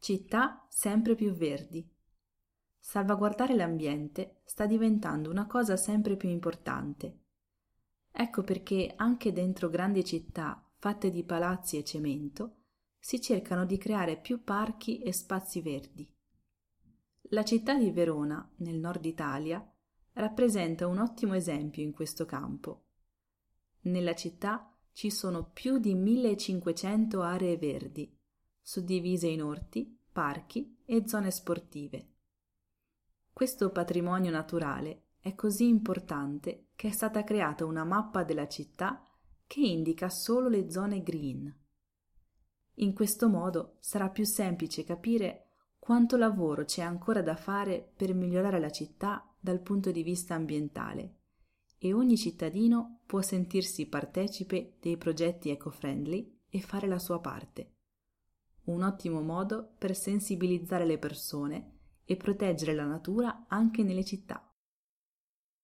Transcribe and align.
Città 0.00 0.64
sempre 0.70 1.14
più 1.14 1.34
verdi. 1.34 1.86
Salvaguardare 2.78 3.54
l'ambiente 3.54 4.40
sta 4.44 4.64
diventando 4.64 5.28
una 5.28 5.46
cosa 5.46 5.76
sempre 5.76 6.16
più 6.16 6.30
importante. 6.30 7.18
Ecco 8.10 8.42
perché 8.42 8.94
anche 8.96 9.30
dentro 9.30 9.68
grandi 9.68 10.02
città 10.02 10.66
fatte 10.78 11.10
di 11.10 11.22
palazzi 11.22 11.76
e 11.76 11.84
cemento 11.84 12.60
si 12.98 13.20
cercano 13.20 13.66
di 13.66 13.76
creare 13.76 14.16
più 14.16 14.42
parchi 14.42 15.00
e 15.02 15.12
spazi 15.12 15.60
verdi. 15.60 16.10
La 17.32 17.44
città 17.44 17.74
di 17.74 17.90
Verona, 17.90 18.50
nel 18.56 18.78
nord 18.78 19.04
Italia, 19.04 19.62
rappresenta 20.14 20.86
un 20.86 20.98
ottimo 20.98 21.34
esempio 21.34 21.82
in 21.82 21.92
questo 21.92 22.24
campo. 22.24 22.86
Nella 23.82 24.14
città 24.14 24.74
ci 24.92 25.10
sono 25.10 25.50
più 25.50 25.76
di 25.76 25.94
1500 25.94 27.20
aree 27.20 27.58
verdi, 27.58 28.18
suddivise 28.70 29.26
in 29.26 29.42
orti, 29.42 29.98
parchi 30.12 30.76
e 30.84 31.02
zone 31.08 31.32
sportive. 31.32 32.12
Questo 33.32 33.72
patrimonio 33.72 34.30
naturale 34.30 35.06
è 35.18 35.34
così 35.34 35.66
importante 35.66 36.68
che 36.76 36.86
è 36.86 36.90
stata 36.92 37.24
creata 37.24 37.64
una 37.64 37.82
mappa 37.82 38.22
della 38.22 38.46
città 38.46 39.02
che 39.48 39.58
indica 39.58 40.08
solo 40.08 40.48
le 40.48 40.70
zone 40.70 41.02
green. 41.02 41.52
In 42.74 42.94
questo 42.94 43.28
modo 43.28 43.78
sarà 43.80 44.08
più 44.08 44.24
semplice 44.24 44.84
capire 44.84 45.48
quanto 45.80 46.16
lavoro 46.16 46.64
c'è 46.64 46.82
ancora 46.82 47.22
da 47.22 47.34
fare 47.34 47.90
per 47.96 48.14
migliorare 48.14 48.60
la 48.60 48.70
città 48.70 49.34
dal 49.40 49.58
punto 49.62 49.90
di 49.90 50.04
vista 50.04 50.36
ambientale 50.36 51.16
e 51.76 51.92
ogni 51.92 52.16
cittadino 52.16 53.00
può 53.04 53.20
sentirsi 53.20 53.88
partecipe 53.88 54.76
dei 54.78 54.96
progetti 54.96 55.50
eco-friendly 55.50 56.42
e 56.48 56.60
fare 56.60 56.86
la 56.86 57.00
sua 57.00 57.18
parte. 57.20 57.72
Un 58.64 58.82
ottimo 58.82 59.20
modo 59.20 59.74
per 59.78 59.96
sensibilizzare 59.96 60.84
le 60.84 60.98
persone 60.98 61.78
e 62.04 62.16
proteggere 62.16 62.74
la 62.74 62.84
natura 62.84 63.46
anche 63.48 63.82
nelle 63.82 64.04
città. 64.04 64.49